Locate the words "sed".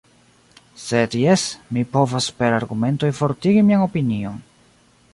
0.83-1.17